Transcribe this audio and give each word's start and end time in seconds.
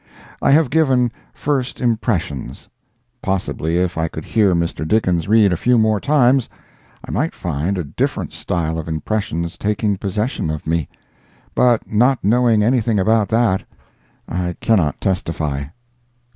I 0.41 0.49
have 0.49 0.71
given 0.71 1.11
"first 1.31 1.79
impressions." 1.79 2.67
Possibly 3.21 3.77
if 3.77 3.99
I 3.99 4.07
could 4.07 4.25
hear 4.25 4.55
Mr. 4.55 4.87
Dickens 4.87 5.27
read 5.27 5.53
a 5.53 5.55
few 5.57 5.77
more 5.77 5.99
times 5.99 6.49
I 7.07 7.11
might 7.11 7.35
find 7.35 7.77
a 7.77 7.83
different 7.83 8.33
style 8.33 8.79
of 8.79 8.87
impressions 8.87 9.59
taking 9.59 9.97
possession 9.97 10.49
of 10.49 10.65
me. 10.65 10.89
But 11.53 11.85
not 11.87 12.23
knowing 12.23 12.63
anything 12.63 12.97
about 12.97 13.27
that, 13.29 13.63
I 14.27 14.55
cannot 14.59 14.99
testify. 14.99 15.65